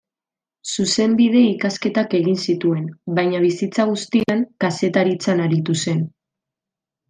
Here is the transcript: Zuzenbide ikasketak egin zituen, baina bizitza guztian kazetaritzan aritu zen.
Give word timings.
Zuzenbide 0.75 1.43
ikasketak 1.49 2.15
egin 2.21 2.39
zituen, 2.45 2.89
baina 3.19 3.43
bizitza 3.45 3.87
guztian 3.93 4.45
kazetaritzan 4.67 5.49
aritu 5.49 5.81
zen. 5.87 6.05